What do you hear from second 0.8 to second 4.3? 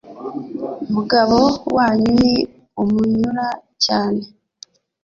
Umugabo wanyu ni umunyura cyane